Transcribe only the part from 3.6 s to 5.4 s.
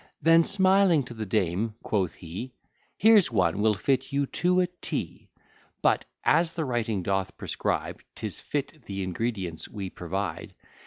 will fit you to a T.